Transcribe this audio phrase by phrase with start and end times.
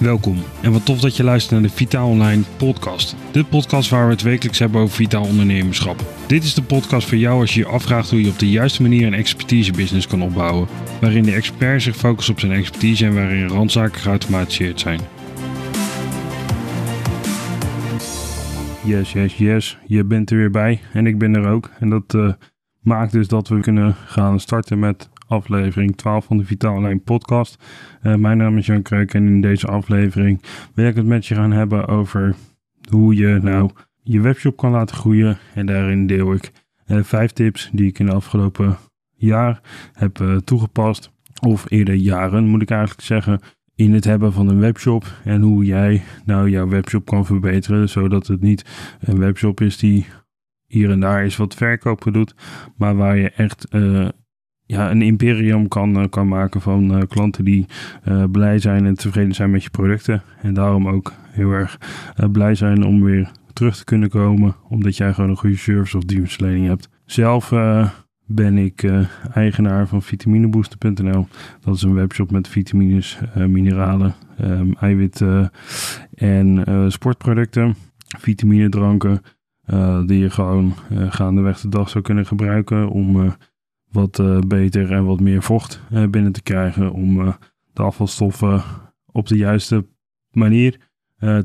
[0.00, 3.16] Welkom en wat tof dat je luistert naar de Vitaal Online podcast.
[3.32, 6.04] De podcast waar we het wekelijks hebben over vitaal ondernemerschap.
[6.26, 8.82] Dit is de podcast voor jou als je je afvraagt hoe je op de juiste
[8.82, 10.68] manier een expertise-business kan opbouwen.
[11.00, 15.00] Waarin de expert zich focust op zijn expertise en waarin randzaken geautomatiseerd zijn.
[18.84, 19.78] Yes, yes, yes.
[19.86, 21.70] Je bent er weer bij en ik ben er ook.
[21.80, 22.32] En dat uh,
[22.80, 27.64] maakt dus dat we kunnen gaan starten met aflevering 12 van de Vitaal Online podcast.
[28.02, 30.42] Uh, mijn naam is Jan Kreuk en in deze aflevering
[30.74, 32.34] wil ik het met je gaan hebben over
[32.90, 33.70] hoe je nou
[34.02, 35.38] je webshop kan laten groeien.
[35.54, 36.52] En daarin deel ik
[36.86, 38.78] uh, vijf tips die ik in de afgelopen
[39.16, 39.60] jaar
[39.92, 41.10] heb uh, toegepast.
[41.40, 43.40] Of eerder jaren moet ik eigenlijk zeggen.
[43.74, 47.88] In het hebben van een webshop en hoe jij nou jouw webshop kan verbeteren.
[47.88, 48.64] Zodat het niet
[49.00, 50.06] een webshop is die
[50.66, 52.34] hier en daar eens wat verkopen doet.
[52.76, 53.66] Maar waar je echt
[54.70, 57.66] ja, een imperium kan, eh, kan maken van uh, klanten die
[58.08, 60.22] uh, blij zijn en tevreden zijn met je producten.
[60.42, 61.78] En daarom ook heel erg
[62.32, 66.04] blij zijn om weer terug te kunnen komen, omdat jij gewoon een goede service of
[66.04, 66.88] dienstverlening hebt.
[67.04, 67.54] Zelf
[68.26, 68.90] ben ik
[69.34, 71.26] eigenaar van vitaminebooster.nl.
[71.60, 75.50] Dat is een webshop met vitamines, mineralen, um, eiwitten
[76.14, 77.74] en sportproducten,
[78.18, 79.20] vitaminedranken.
[80.06, 80.74] die je gewoon
[81.08, 83.32] gaandeweg de dag zou kunnen gebruiken om
[83.90, 87.32] wat uh, beter en wat meer vocht uh, binnen te krijgen om uh,
[87.72, 88.62] de afvalstoffen
[89.12, 89.86] op de juiste
[90.30, 90.88] manier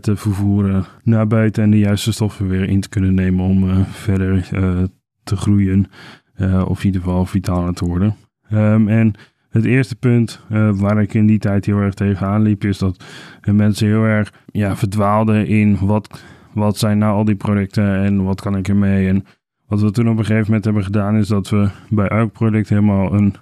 [0.02, 4.50] te vervoeren naar buiten en de juiste stoffen weer in te kunnen nemen om verder
[5.24, 5.86] te groeien
[6.68, 8.16] of in ieder geval vitaler te worden.
[8.52, 9.14] Um, en
[9.50, 10.40] het eerste punt
[10.74, 13.04] waar ik in die tijd heel erg tegenaan liep is dat
[13.52, 16.24] mensen heel erg ja, verdwaalden in wat,
[16.54, 19.26] wat zijn nou al die producten en wat kan ik ermee en
[19.76, 22.70] wat we toen op een gegeven moment hebben gedaan, is dat we bij elk product
[22.70, 23.34] helemaal een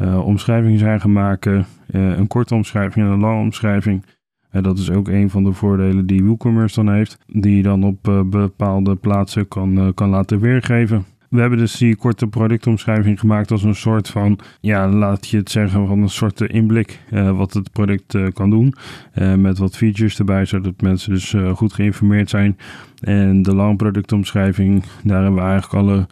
[0.00, 1.66] uh, omschrijving zijn gaan maken.
[1.90, 4.04] Uh, een korte omschrijving en een lange omschrijving.
[4.50, 7.84] En dat is ook een van de voordelen die WooCommerce dan heeft, die je dan
[7.84, 11.04] op uh, bepaalde plaatsen kan, kan laten weergeven.
[11.34, 15.50] We hebben dus die korte productomschrijving gemaakt als een soort van, ja, laat je het
[15.50, 18.74] zeggen, van een soort inblik uh, wat het product uh, kan doen.
[19.14, 22.56] Uh, met wat features erbij, zodat mensen dus goed geïnformeerd zijn.
[23.00, 26.06] En de lange productomschrijving, daar hebben we eigenlijk alle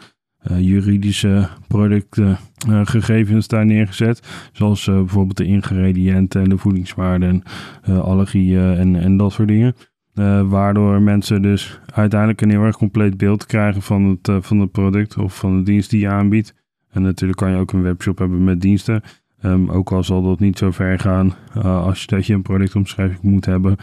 [0.63, 4.51] juridische productgegevens daar neergezet.
[4.53, 7.43] Zoals bijvoorbeeld de ingrediënten en de voedingswaarden,
[7.87, 9.75] allergieën en, en dat soort dingen.
[10.15, 14.59] Uh, waardoor mensen dus uiteindelijk een heel erg compleet beeld krijgen van het, uh, van
[14.59, 16.55] het product of van de dienst die je aanbiedt.
[16.91, 19.03] En natuurlijk kan je ook een webshop hebben met diensten.
[19.43, 23.23] Um, ook al zal dat niet zo ver gaan uh, als dat je een productomschrijving
[23.23, 23.77] moet hebben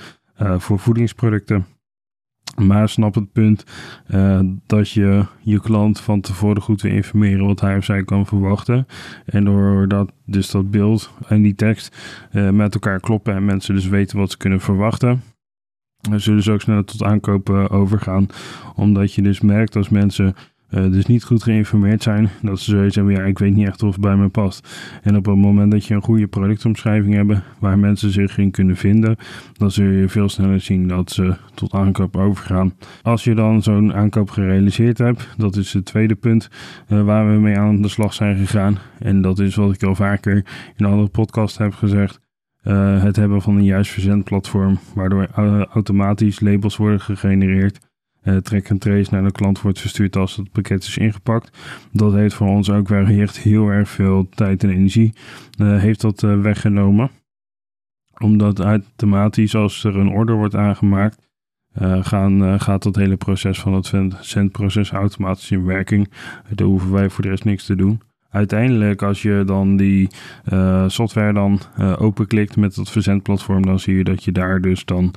[0.58, 1.66] voor voedingsproducten.
[2.56, 3.66] Maar snap het punt
[4.66, 8.86] dat je je klant van tevoren goed wil informeren wat hij of zij kan verwachten.
[9.26, 11.98] En doordat dus dat beeld en die tekst
[12.32, 15.22] met elkaar kloppen en mensen dus weten wat ze kunnen verwachten
[16.16, 18.28] zullen ze ook sneller tot aankopen overgaan.
[18.76, 20.36] Omdat je dus merkt als mensen
[20.70, 23.84] uh, dus niet goed geïnformeerd zijn, dat ze zoiets hebben, ja, ik weet niet echt
[23.84, 24.68] of het bij me past.
[25.04, 28.76] En op het moment dat je een goede productomschrijving hebt, waar mensen zich in kunnen
[28.76, 29.16] vinden,
[29.54, 32.74] dan zul je veel sneller zien dat ze tot aankoop overgaan.
[33.02, 36.50] Als je dan zo'n aankoop gerealiseerd hebt, dat is het tweede punt
[36.88, 38.78] uh, waar we mee aan de slag zijn gegaan.
[39.00, 40.46] En dat is wat ik al vaker
[40.76, 42.29] in andere podcasts heb gezegd.
[42.64, 47.88] Uh, het hebben van een juist verzendplatform, waardoor uh, automatisch labels worden gegenereerd.
[48.24, 51.58] Uh, track en trace naar de klant wordt verstuurd als het pakket is ingepakt.
[51.92, 55.14] Dat heeft voor ons ook echt heel erg veel tijd en energie.
[55.58, 57.10] heeft dat weggenomen.
[58.18, 61.28] Omdat automatisch als er een order wordt aangemaakt,
[62.02, 66.10] gaan, gaat dat hele proces van het zendproces automatisch in werking.
[66.56, 70.08] Daar hoeven wij voor de rest niks te doen uiteindelijk, als je dan die
[70.54, 74.86] uh, software dan uh, openklikt met het verzendplatform, dan zie je dat je daar dus
[74.86, 75.14] dan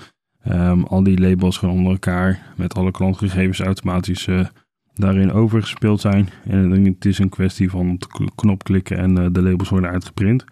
[0.49, 4.47] um, al die labels gewoon onder elkaar met alle klantgegevens automatisch uh,
[4.95, 6.29] daarin overgespeeld zijn.
[6.45, 7.99] En het is een kwestie van
[8.35, 10.45] knop klikken en de labels worden uitgeprint.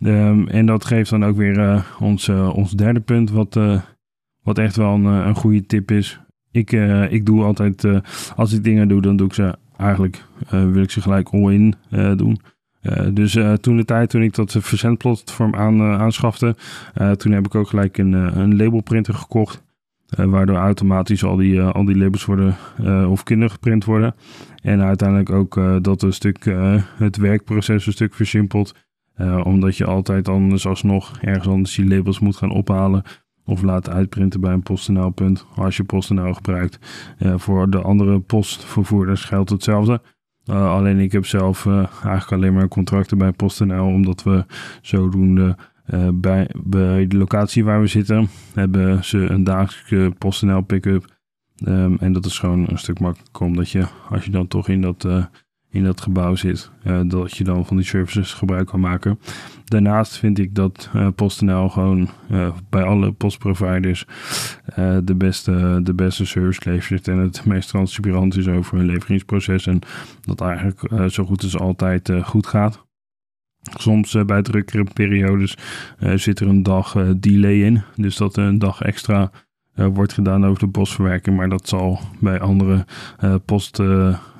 [0.00, 3.58] Um, en dat geeft dan ook weer ons, ons derde punt, wat,
[4.42, 6.20] wat echt wel een, een goede tip is.
[6.50, 6.72] Ik,
[7.10, 7.86] ik doe altijd,
[8.36, 11.74] als ik dingen doe, dan doe ik ze eigenlijk uh, wil ik ze gelijk all-in
[11.90, 12.40] uh, doen.
[12.82, 16.56] Uh, dus toen de tijd, toen ik dat verzendplatform aan, aanschafte,
[17.16, 19.62] toen heb ik ook gelijk een, een labelprinter gekocht.
[20.16, 22.56] waardoor automatisch al die, al die labels worden
[23.08, 24.14] of kinderen geprint worden.
[24.62, 26.44] En uiteindelijk ook dat een stuk
[26.96, 28.74] het werkproces een stuk versimpelt.
[29.42, 33.02] omdat je altijd anders alsnog ergens anders die labels moet gaan ophalen
[33.50, 36.78] of laten uitprinten bij een PostNL-punt als je PostNL gebruikt.
[37.18, 40.00] Voor de andere postvervoerders geldt hetzelfde.
[40.44, 44.44] Uh, alleen ik heb zelf uh, eigenlijk alleen maar contracten bij PostNL, omdat we
[44.82, 45.56] zodoende
[46.14, 51.16] bij, bij de locatie waar we zitten hebben ze een dagelijkse PostNL pick-up.
[51.64, 54.80] Ehm, en dat is gewoon een stuk makkelijker omdat je, als je dan toch in
[54.80, 55.06] dat
[55.70, 59.18] in dat gebouw zit, uh, dat je dan van die services gebruik kan maken.
[59.64, 64.06] Daarnaast vind ik dat uh, PostNL gewoon uh, bij alle postproviders
[65.04, 69.78] de, beste, de beste service levert en het meest transparant is over hun leveringsproces en
[70.20, 72.86] dat eigenlijk zo goed als altijd goed gaat.
[73.78, 75.56] Soms bij drukkere periodes
[76.14, 79.30] zit er een dag delay in, dus dat een dag extra
[79.74, 82.84] wordt gedaan over de postverwerking, maar dat zal bij andere
[83.44, 83.82] post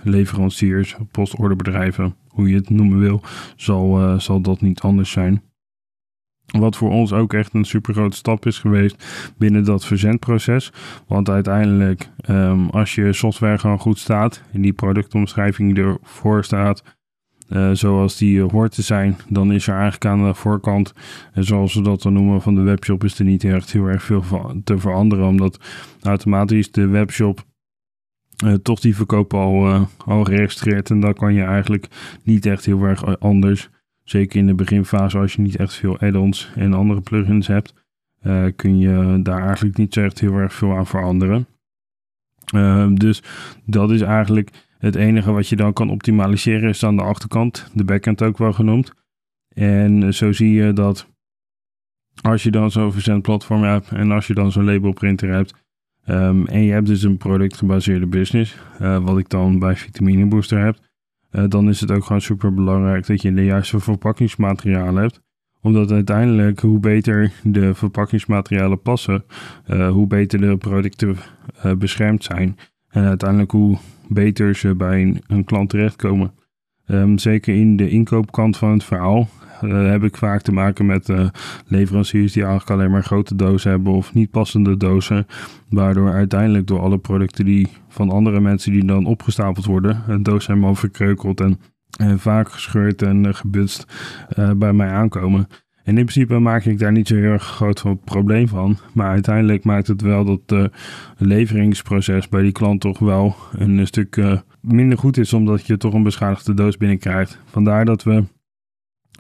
[0.03, 3.23] leveranciers, postorderbedrijven, hoe je het noemen wil,
[3.57, 5.43] zal, uh, zal dat niet anders zijn.
[6.59, 9.05] Wat voor ons ook echt een super grote stap is geweest
[9.39, 10.73] binnen dat verzendproces.
[11.07, 16.83] Want uiteindelijk, um, als je software gewoon goed staat, in die productomschrijving die ervoor staat,
[17.49, 20.93] uh, zoals die hoort te zijn, dan is er eigenlijk aan de voorkant,
[21.33, 24.03] en zoals we dat dan noemen van de webshop, is er niet echt heel erg
[24.03, 24.23] veel
[24.65, 25.27] te veranderen.
[25.27, 25.61] Omdat
[26.03, 27.45] automatisch de webshop
[28.45, 30.91] uh, toch die verkoop al, uh, al geregistreerd.
[30.91, 31.87] En dan kan je eigenlijk
[32.23, 33.69] niet echt heel erg anders.
[34.05, 37.75] Zeker in de beginfase, als je niet echt veel add-ons en andere plugins hebt,
[38.23, 41.47] uh, kun je daar eigenlijk niet echt heel erg veel aan veranderen.
[42.95, 43.23] dus
[43.65, 47.85] dat is eigenlijk het enige wat je dan kan optimaliseren, is aan de achterkant, de
[47.85, 48.93] backend ook wel genoemd.
[49.49, 51.07] En zo zie je dat
[52.23, 55.55] als je dan zo'n verzendplatform hebt en als je dan zo'n labelprinter hebt,
[56.05, 60.65] Ehm, en je hebt dus een productgebaseerde business, uh, wat ik dan bij Vitamine Booster
[60.65, 60.79] heb.
[61.33, 65.21] Uh, dan is het ook gewoon super belangrijk dat je de juiste verpakkingsmaterialen hebt.
[65.61, 69.25] Omdat uiteindelijk, hoe beter de verpakkingsmaterialen passen,
[69.71, 71.17] uh, hoe beter de producten
[71.79, 72.57] beschermd zijn.
[72.89, 76.33] En uiteindelijk hoe beter ze bij een, een klant terechtkomen.
[76.87, 79.29] Um, zeker in de inkoopkant van het verhaal
[79.63, 81.29] uh, heb ik vaak te maken met uh,
[81.67, 85.27] leveranciers die eigenlijk alleen maar grote dozen hebben of niet passende dozen.
[85.69, 90.47] Waardoor uiteindelijk door alle producten die van andere mensen die dan opgestapeld worden, een doos
[90.47, 91.61] helemaal verkreukeld en,
[91.99, 93.87] en vaak gescheurd en uh, gebutst
[94.57, 95.47] bij mij aankomen.
[95.85, 98.79] En in principe maak ik daar niet zo heel erg groot van probleem van.
[98.95, 100.73] Maar uiteindelijk maakt het wel dat het
[101.17, 106.03] leveringsproces bij die klant toch wel een stuk minder goed is, omdat je toch een
[106.03, 107.39] beschadigde doos binnenkrijgt.
[107.45, 108.25] Vandaar dat we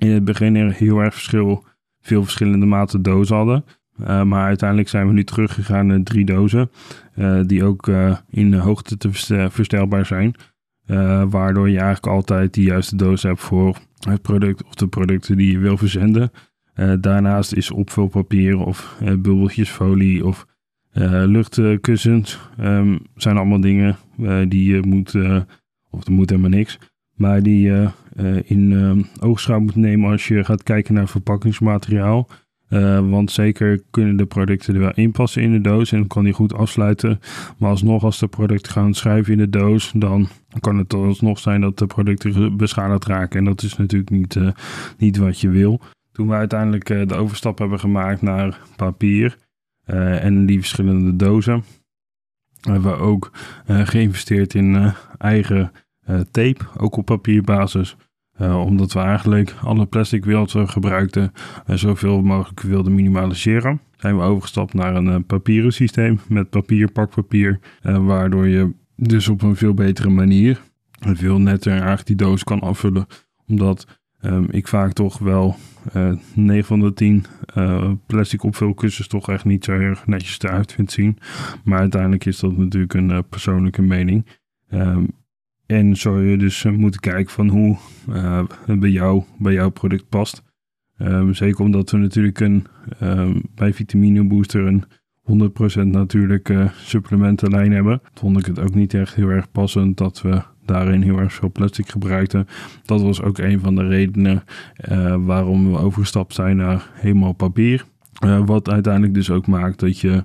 [0.00, 1.64] in het begin heel erg verschil,
[2.00, 3.64] veel verschillende maten dozen hadden.
[4.00, 6.70] Uh, maar uiteindelijk zijn we nu teruggegaan naar drie dozen,
[7.16, 9.08] uh, die ook uh, in hoogte te
[9.50, 10.34] verstelbaar zijn.
[11.30, 15.52] waardoor je eigenlijk altijd de juiste doos hebt voor het product of de producten die
[15.52, 16.30] je wil verzenden.
[17.00, 20.46] daarnaast is opvulpapier of bubbeltjesfolie of
[21.26, 23.96] luchtkussens um, zijn allemaal dingen
[24.48, 25.14] die je moet,
[25.90, 26.78] of er moet helemaal niks,
[27.14, 27.72] maar die
[28.44, 32.28] in uh, oogschouw moet nemen als je gaat kijken naar verpakkingsmateriaal.
[32.68, 36.32] Uh, want zeker kunnen de producten er wel inpassen in de doos en kan die
[36.32, 37.20] goed afsluiten.
[37.58, 40.28] Maar alsnog, als de producten gaan schuiven in de doos, dan
[40.60, 43.38] kan het alsnog zijn dat de producten beschadigd raken.
[43.38, 44.38] En dat is natuurlijk niet,
[44.98, 45.80] niet wat je wil.
[46.12, 49.36] Toen we uiteindelijk de overstap hebben gemaakt naar papier
[50.20, 51.64] en die verschillende dozen,
[52.60, 53.30] hebben we ook
[53.66, 55.72] geïnvesteerd in eigen
[56.30, 57.96] tape, ook op papierbasis.
[58.40, 61.32] Uh, omdat we eigenlijk alle plastic wat we gebruikten
[61.66, 63.80] uh, zoveel mogelijk wilden minimaliseren.
[63.96, 67.60] Zijn we overgestapt naar een papieren systeem met papier, pakpapier.
[67.82, 70.60] waardoor je dus op een veel betere manier
[71.00, 73.06] veel netter eigenlijk die doos kan afvullen.
[73.46, 75.56] Omdat um, ik vaak toch wel
[76.34, 77.24] 9 van de 10
[78.06, 81.18] plastic opvulkussens toch echt niet zo erg netjes eruit vind zien.
[81.64, 84.26] Maar uiteindelijk is dat natuurlijk een persoonlijke mening.
[84.70, 85.19] Um,
[85.70, 87.76] en zou je dus eh, moeten kijken van hoe
[88.08, 90.42] uh, bij, jou, bij jouw product past.
[90.98, 92.66] Um, zeker omdat we natuurlijk een,
[93.02, 94.84] um, bij Vitamine Booster een
[95.82, 98.00] 100% natuurlijke supplementenlijn hebben.
[98.14, 101.52] Vond ik het ook niet echt heel erg passend dat we daarin heel erg veel
[101.52, 102.46] plastic gebruikten.
[102.82, 104.44] Dat was ook een van de redenen
[104.90, 107.84] uh, waarom we overgestapt zijn naar helemaal papier.
[108.44, 110.24] wat uiteindelijk dus ook maakt dat je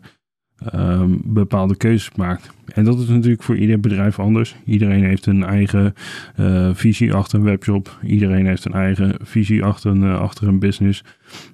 [0.74, 2.54] um, bepaalde keuzes maakt.
[2.66, 4.56] En dat is natuurlijk voor ieder bedrijf anders.
[4.66, 5.94] Iedereen heeft een eigen
[6.40, 8.00] uh, visie achter een webshop.
[8.04, 11.04] Iedereen heeft een eigen visie achter een, uh, achter een business.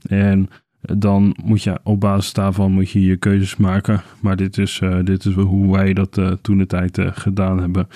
[0.02, 0.50] En
[0.82, 4.02] dan moet je op basis daarvan moet je je keuzes maken.
[4.22, 7.88] Maar dit is, uh, dit is hoe wij dat toen de tijd gedaan hebben.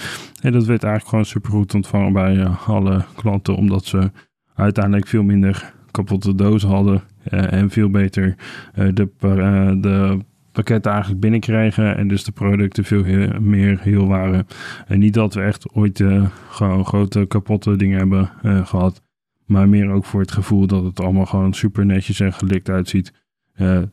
[0.42, 3.56] En dat werd eigenlijk gewoon super goed ontvangen bij alle klanten.
[3.56, 4.12] Omdat ze
[4.56, 7.02] uiteindelijk veel minder kapotte dozen hadden.
[7.30, 8.36] en veel beter
[8.74, 9.10] de,
[9.82, 10.20] de
[10.56, 13.04] pakketten eigenlijk binnenkrijgen en dus de producten veel
[13.40, 14.48] meer heel waren.
[14.88, 19.02] En niet dat we echt ooit uh, gewoon grote kapotte dingen hebben uh, gehad.
[19.46, 23.14] Maar meer ook voor het gevoel dat het allemaal gewoon super netjes en gelikt uitziet.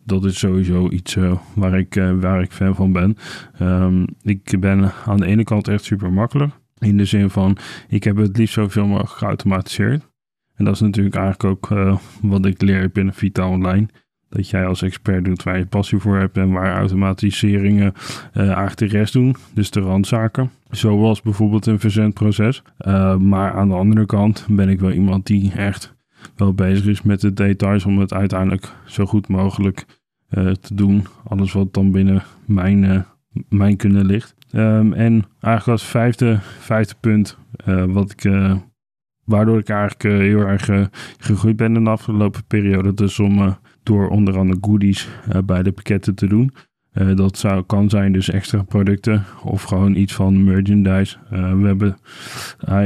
[0.05, 1.17] dat is sowieso iets
[1.55, 3.17] waar, ik, waar ik fan van ben.
[3.59, 6.53] Ehm, ik ben aan de ene kant echt super makkelijk.
[6.79, 7.57] In de zin van,
[7.89, 10.11] ik heb het liefst zoveel mogelijk geautomatiseerd.
[10.55, 13.89] En dat is natuurlijk eigenlijk ook wat ik leer binnen Vita Online
[14.33, 17.93] dat jij als expert doet waar je passie voor hebt en waar automatiseringen
[18.35, 19.37] uh, eigenlijk de rest doen.
[19.55, 20.51] Dus de randzaken.
[20.71, 22.63] Zoals bijvoorbeeld een verzendproces.
[22.87, 25.95] Uh, maar aan de andere kant ben ik wel iemand die echt
[26.37, 29.85] wel bezig is met de details om het uiteindelijk zo goed mogelijk
[30.31, 31.07] uh, te doen.
[31.29, 33.07] Alles wat dan binnen mijn,
[33.49, 34.35] mijn kunnen ligt.
[34.53, 37.39] Um, en eigenlijk als vijfde, vijfde punt,
[37.87, 38.33] wat ik,
[39.25, 42.95] waardoor ik eigenlijk heel erg gegroeid ben in de afgelopen periode.
[42.95, 46.53] Dus om door onder andere goodies uh, bij de pakketten te doen.
[46.95, 51.17] Uh, dat zou, kan zijn dus extra producten of gewoon iets van merchandise.
[51.33, 51.97] Uh, we hebben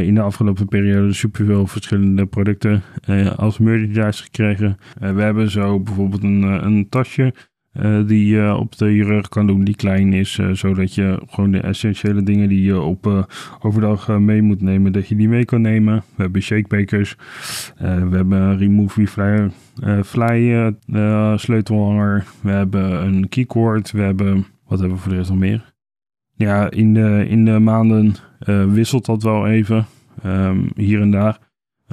[0.06, 2.82] in de afgelopen periode superveel verschillende producten
[3.36, 4.76] als merchandise gekregen.
[4.98, 7.34] we hebben zo bijvoorbeeld een, een tasje
[7.82, 11.50] uh, die je op de rug kan doen, die klein is, uh, zodat je gewoon
[11.50, 13.28] de essentiële dingen die je op
[13.60, 16.02] overdag mee moet nemen, dat je die mee kan nemen.
[16.14, 17.16] We hebben shakebakers,
[17.78, 19.50] we hebben Remove Fly,
[20.04, 20.74] fly
[21.36, 25.74] sleutelhanger, we hebben een keycord, we hebben, wat hebben we voor de rest nog meer?
[26.34, 28.14] Ja, in de, in de maanden
[28.68, 29.86] wisselt dat wel even,
[30.26, 31.38] um, hier en daar.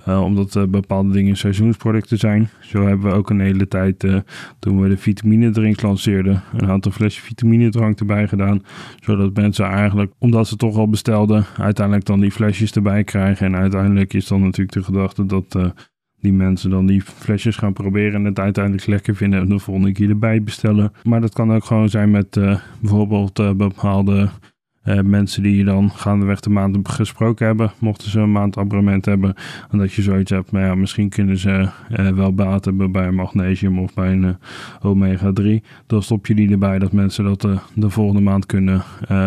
[0.08, 2.50] Uh, omdat bepaalde dingen seizoensproducten zijn.
[2.60, 4.18] Zo hebben we ook een hele tijd, uh,
[4.60, 8.64] toen we de vitaminedrink lanceerden, een aantal flesjes vitaminedrank erbij gedaan.
[9.00, 13.46] Zodat mensen eigenlijk, omdat ze toch al bestelden, uiteindelijk dan die flesjes erbij krijgen.
[13.46, 15.74] En uiteindelijk is dan natuurlijk de gedachte dat
[16.20, 19.92] die mensen dan die flesjes gaan proberen en het uiteindelijk lekker vinden en de volgende
[19.92, 20.92] keer erbij bestellen.
[21.04, 22.40] Maar dat kan ook gewoon zijn met
[22.80, 24.30] bijvoorbeeld bepaalde
[24.86, 29.06] uh, mensen die je dan gaandeweg de maand gesproken hebben, mochten ze een maand abonnement
[29.06, 29.34] hebben.
[29.72, 31.68] En dat je zoiets hebt, maar ja, misschien kunnen ze
[32.00, 34.34] uh, wel baat hebben bij een magnesium of bij een uh,
[34.82, 35.64] omega 3.
[35.88, 38.84] Dan stop je die erbij dat mensen dat de volgende maand kunnen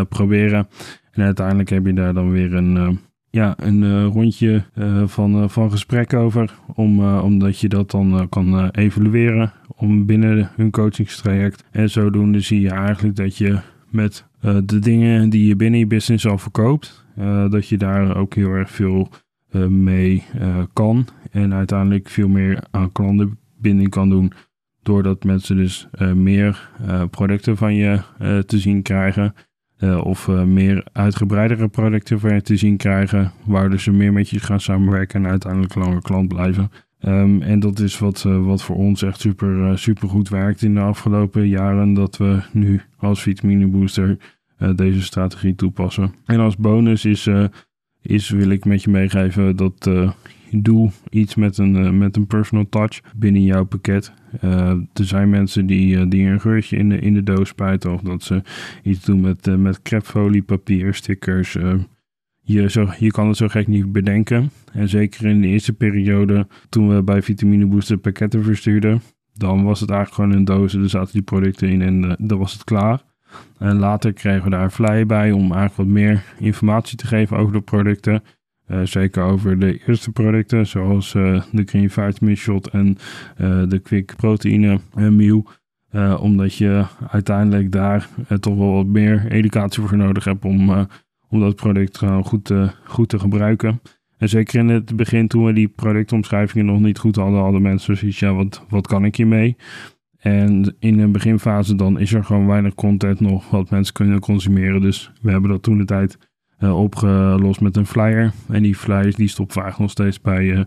[0.09, 0.69] proberen.
[1.13, 2.99] En uiteindelijk heb je daar dan weer een,
[3.31, 4.63] ja, een rondje
[5.07, 6.55] van, van gesprek over.
[6.75, 11.65] Om, omdat je dat dan kan evalueren om binnen hun coachingstraject.
[11.71, 13.59] En zodoende zie je eigenlijk dat je
[13.91, 18.17] met uh, de dingen die je binnen je business al verkoopt, uh, dat je daar
[18.17, 19.09] ook heel erg veel
[19.53, 20.25] uh, mee
[20.73, 21.07] kan.
[21.31, 24.33] En uiteindelijk veel meer aan klantenbinding kan doen.
[24.83, 26.71] Doordat mensen dus meer
[27.11, 28.01] producten van je
[28.47, 29.35] te zien krijgen.
[30.03, 33.33] of meer uitgebreidere producten van je te zien krijgen.
[33.45, 36.71] Waardoor ze meer met je gaan samenwerken en uiteindelijk langer klant blijven.
[37.01, 40.81] Um, en dat is wat, wat voor ons echt super, super goed werkt in de
[40.81, 41.95] afgelopen jaren.
[41.95, 44.36] Dat we nu als vitamine booster
[44.75, 46.15] deze strategie toepassen.
[46.25, 47.29] En als bonus is,
[48.03, 49.91] is wil ik met je meegeven dat
[50.51, 54.13] doe iets met een, met een personal touch binnen jouw pakket.
[54.41, 57.93] er zijn mensen die, die een geurtje in de, in de doos spuiten.
[57.93, 58.43] Of dat ze
[58.83, 61.57] iets doen met, met crepfolie, papier, stickers
[62.47, 64.51] je, zo, je kan het zo gek niet bedenken.
[64.73, 69.01] En zeker in de eerste periode, toen we bij Vitamine Booster pakketten verstuurden,
[69.33, 70.75] dan was het eigenlijk gewoon een doos.
[70.75, 73.03] Er zaten die producten in en uh, dan was het klaar.
[73.59, 77.53] En later kregen we daar een bij om eigenlijk wat meer informatie te geven over
[77.53, 78.23] de producten.
[78.69, 82.99] Uh, zeker over de eerste producten, zoals uh, de Green Vitamin Shot en
[83.69, 85.47] de Quick Proteïne Meal.
[86.19, 88.09] omdat je uiteindelijk daar
[88.41, 90.87] toch wel wat meer educatie voor nodig hebt om
[91.29, 92.53] om dat product gewoon goed,
[92.85, 93.81] goed te gebruiken.
[94.19, 97.97] En zeker in het begin, toen we die productomschrijvingen nog niet goed hadden, hadden mensen
[97.97, 99.57] zoiets, ja, wat, wat kan ik hiermee?
[100.27, 104.81] En in een beginfase dan is er gewoon weinig content nog wat mensen kunnen consumeren.
[104.81, 106.19] Dus we hebben dat toen de tijd
[106.59, 108.33] uh, opgelost met een flyer.
[108.49, 110.61] En die flyers die stopt vaak nog steeds bij, uh,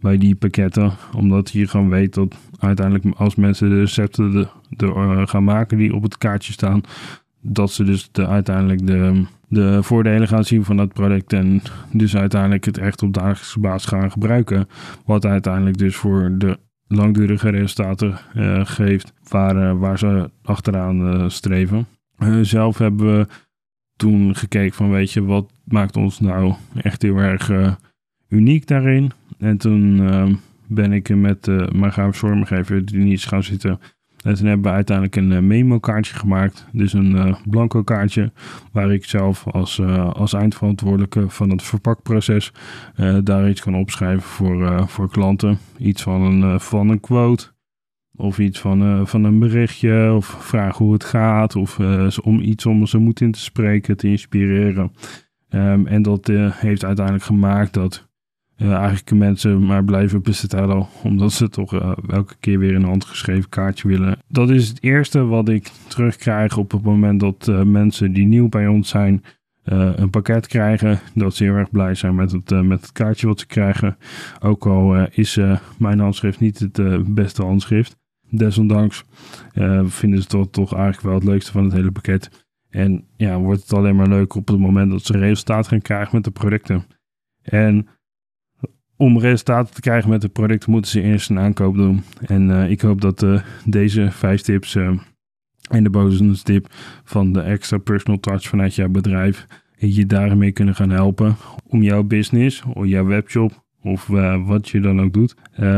[0.00, 0.92] bij die pakketten.
[1.16, 5.94] Omdat je gewoon weet dat uiteindelijk als mensen de recepten de, de, gaan maken die
[5.94, 6.80] op het kaartje staan,
[7.40, 11.62] dat ze dus de, uiteindelijk de, de voordelen gaan zien van dat product en
[11.92, 14.68] dus uiteindelijk het echt op dagelijkse basis gaan gebruiken.
[15.04, 16.58] Wat uiteindelijk dus voor de
[16.88, 21.86] langdurige resultaten uh, geeft waar, uh, waar ze achteraan uh, streven.
[22.42, 23.26] zelf hebben we
[23.96, 27.50] toen gekeken van weet je wat maakt ons nou echt heel erg
[28.28, 29.10] uniek daarin.
[29.38, 29.96] En toen
[30.66, 33.80] ben ik met mijn grafisch vormgever die niet gaan zitten
[34.28, 36.66] en toen hebben we uiteindelijk een uh, memo-kaartje gemaakt.
[36.72, 38.32] Dus een uh, blanco kaartje
[38.72, 42.52] waar ik zelf als, uh, als eindverantwoordelijke van het verpakproces
[43.22, 45.58] daar iets kan opschrijven voor, voor klanten.
[45.78, 47.46] Iets van een, van een quote
[48.16, 51.78] of iets van, van een berichtje of vragen hoe het gaat of
[52.22, 54.92] om iets om ze moed in te spreken, te inspireren.
[55.50, 58.07] Um, en dat heeft uiteindelijk gemaakt dat
[58.58, 63.48] uh, eigenlijk mensen maar blijven bestellen, omdat ze toch uh, elke keer weer een handgeschreven
[63.48, 64.18] kaartje willen.
[64.28, 68.48] Dat is het eerste wat ik terugkrijg op het moment dat uh, mensen die nieuw
[68.48, 69.24] bij ons zijn
[69.70, 70.98] een pakket krijgen.
[71.14, 73.96] Dat ze heel erg blij zijn met het, met het kaartje wat ze krijgen.
[74.40, 75.40] Ook al is
[75.78, 77.96] mijn handschrift niet het beste handschrift.
[78.30, 79.04] Desondanks
[79.84, 82.46] vinden ze dat toch eigenlijk wel het leukste van het hele pakket.
[82.70, 86.14] En ja, wordt het alleen maar leuk op het moment dat ze resultaat gaan krijgen
[86.14, 86.84] met de producten.
[87.42, 87.86] En
[88.98, 92.02] om resultaten te krijgen met het product moeten ze eerst een aankoop doen.
[92.26, 94.98] En uh, ik hoop dat uh, deze vijf tips uh,
[95.70, 96.66] en de bonus tip
[97.04, 101.36] van de extra personal touch vanuit jouw bedrijf je daarmee kunnen gaan helpen
[101.66, 104.06] om jouw business of jouw webshop of
[104.46, 105.34] wat je dan ook doet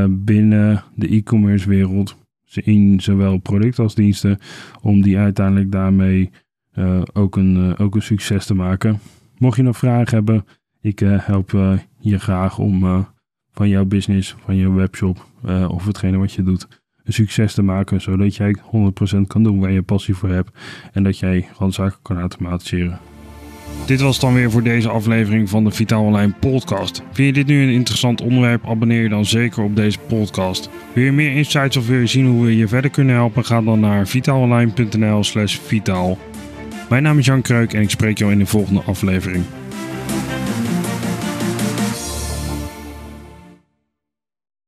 [0.09, 2.17] binnen de e-commerce wereld
[2.55, 4.39] in zowel product als diensten
[4.83, 6.31] om die uiteindelijk daarmee
[7.13, 8.99] ook, een, ook een succes te maken.
[9.39, 10.45] Mocht je nog vragen hebben,
[10.81, 11.51] ik help
[11.99, 12.99] je graag om uh,
[13.53, 15.27] van jouw business, van je webshop
[15.69, 16.69] of hetgene wat je doet,
[17.05, 18.01] een succes te maken.
[18.01, 20.59] Zodat jij 100% kan doen waar je passie voor hebt.
[20.93, 22.99] En dat jij gewoon zaken kan automatiseren.
[23.87, 27.03] Dit was dan weer voor deze aflevering van de Vitaal Online podcast.
[27.13, 28.67] Vind je dit nu een interessant onderwerp?
[28.67, 30.71] Abonneer je dan zeker op deze podcast.
[30.93, 33.45] Wil je meer insights of wil je zien hoe we je verder kunnen helpen?
[33.45, 36.19] Ga dan naar vitaalonline.nl slash vitaal.
[36.89, 39.45] Mijn naam is Jan Kreuk en ik spreek jou in de volgende aflevering.